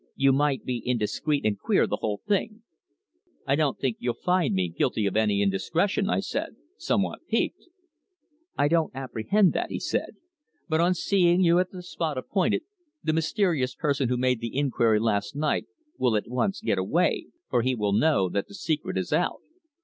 You 0.15 0.33
might 0.33 0.65
be 0.65 0.81
indiscreet 0.83 1.45
and 1.45 1.59
queer 1.59 1.85
the 1.85 1.97
whole 1.97 2.21
thing." 2.27 2.63
"I 3.45 3.53
don't 3.55 3.77
think 3.77 3.97
you'll 3.99 4.15
find 4.15 4.55
me 4.55 4.67
guilty 4.67 5.05
of 5.05 5.15
any 5.15 5.43
indiscretion," 5.43 6.09
I 6.09 6.21
said, 6.21 6.55
somewhat 6.75 7.27
piqued. 7.27 7.65
"I 8.57 8.67
don't 8.67 8.89
apprehend 8.95 9.53
that," 9.53 9.69
he 9.69 9.79
said. 9.79 10.15
"But 10.67 10.79
on 10.81 10.95
seeing 10.95 11.41
you 11.43 11.59
at 11.59 11.69
the 11.69 11.83
spot 11.83 12.17
appointed, 12.17 12.63
the 13.03 13.13
mysterious 13.13 13.75
person 13.75 14.09
who 14.09 14.17
made 14.17 14.39
the 14.39 14.57
inquiry 14.57 14.99
last 14.99 15.35
night 15.35 15.67
will 15.99 16.15
at 16.15 16.27
once 16.27 16.61
get 16.61 16.79
away, 16.79 17.27
for 17.51 17.61
he 17.61 17.75
will 17.75 17.93
know 17.93 18.27
that 18.27 18.47
the 18.47 18.55
secret 18.55 18.97
is 18.97 19.13
out. 19.13 19.43